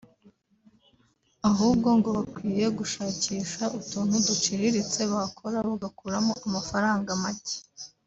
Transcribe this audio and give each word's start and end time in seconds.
ahubwo 1.49 1.87
ngo 1.97 2.09
bakwiriye 2.17 2.67
gushakisha 2.79 3.63
utuntu 3.79 4.15
duciriritse 4.27 5.01
bakora 5.13 5.57
bagakuramo 5.67 6.33
amafaranga 6.47 7.09
makeya 7.23 7.61